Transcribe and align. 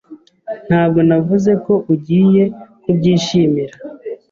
Ntabwo 0.67 0.99
navuze 1.09 1.51
ko 1.65 1.73
ugiye 1.93 2.43
kubyishimira. 2.83 3.73